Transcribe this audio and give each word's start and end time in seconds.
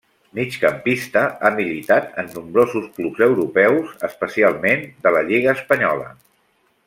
Migcampista, 0.37 1.21
ha 1.41 1.51
militat 1.57 2.15
en 2.23 2.31
nombrosos 2.37 2.87
clubs 2.97 3.23
europeus, 3.27 3.93
especialment 4.09 4.85
de 5.09 5.13
la 5.17 5.25
lliga 5.31 5.57
espanyola. 5.59 6.11